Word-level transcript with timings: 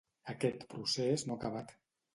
Aquest 0.31 0.65
procés 0.73 1.27
no 1.29 1.37
ha 1.37 1.41
acabat. 1.45 1.81